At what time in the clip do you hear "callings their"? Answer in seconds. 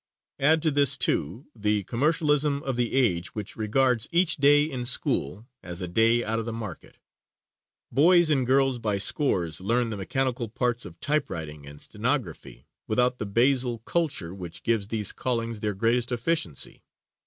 15.13-15.75